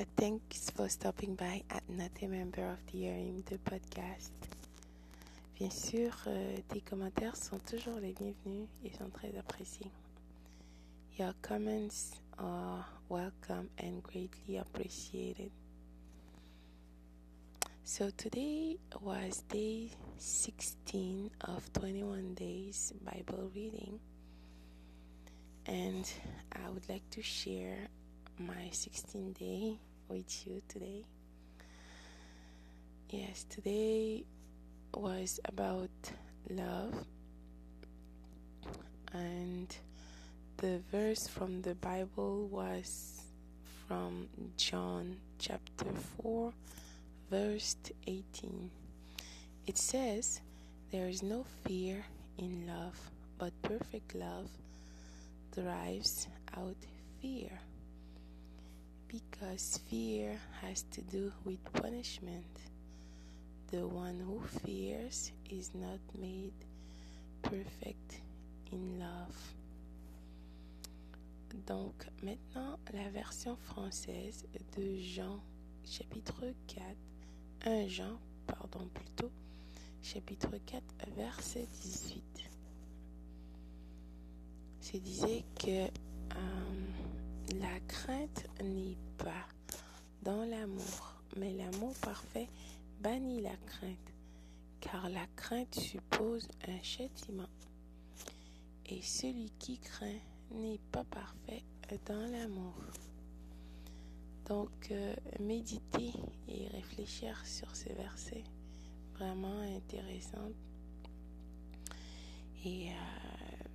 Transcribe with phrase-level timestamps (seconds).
[0.00, 4.30] Uh, thanks for stopping by at Not a Member of the Harem the podcast.
[5.58, 9.90] Bien sûr, euh, tes commentaires sont toujours les bienvenus et sont très appréciés.
[11.18, 15.50] Your comments are welcome and greatly appreciated.
[17.84, 24.00] So today was day 16 of 21 days Bible reading
[25.66, 26.10] and
[26.52, 27.88] I would like to share
[28.38, 29.78] my 16 day
[30.08, 31.04] with you today.
[33.10, 34.24] Yes, today
[34.94, 35.90] was about
[36.48, 36.94] love,
[39.12, 39.74] and
[40.56, 43.20] the verse from the Bible was
[43.86, 45.86] from John chapter
[46.22, 46.52] 4,
[47.30, 48.70] verse 18.
[49.66, 50.40] It says,
[50.90, 52.04] There is no fear
[52.38, 52.98] in love,
[53.38, 54.48] but perfect love
[55.54, 56.76] drives out
[57.20, 57.60] fear
[59.12, 62.46] because fear has to do with punishment.
[63.70, 66.52] The one who fears is not made
[67.42, 68.20] perfect
[68.70, 69.36] in love.
[71.66, 74.44] Donc maintenant la version française
[74.76, 75.40] de Jean
[75.84, 76.82] chapitre 4,
[77.66, 79.30] 1 Jean, pardon plutôt,
[80.02, 80.82] chapitre 4
[81.16, 82.22] verset 18.
[84.80, 85.88] C'est disait que
[87.54, 89.46] la crainte n'est pas
[90.22, 92.48] dans l'amour, mais l'amour parfait
[93.00, 94.12] bannit la crainte,
[94.80, 97.48] car la crainte suppose un châtiment.
[98.86, 101.64] Et celui qui craint n'est pas parfait
[102.06, 102.74] dans l'amour.
[104.46, 106.12] Donc, euh, méditer
[106.48, 108.44] et réfléchir sur ces versets,
[109.14, 110.50] vraiment intéressant
[112.64, 113.68] et euh,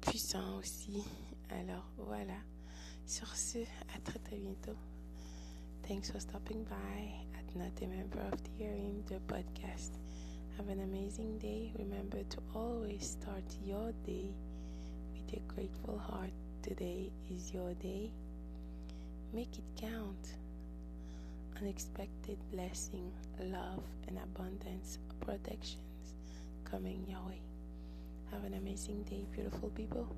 [0.00, 1.02] puissant aussi.
[1.50, 2.53] Alors voilà.
[3.06, 3.58] Sur ce,
[3.94, 4.76] à très très bientôt.
[5.86, 9.98] Thanks for stopping by at Not a Member of the Harem the podcast.
[10.56, 11.70] Have an amazing day.
[11.78, 14.32] Remember to always start your day
[15.12, 16.32] with a grateful heart.
[16.62, 18.10] Today is your day.
[19.34, 20.36] Make it count.
[21.60, 26.16] Unexpected blessing, love, and abundance, protections
[26.64, 27.42] coming your way.
[28.30, 30.08] Have an amazing day, beautiful people.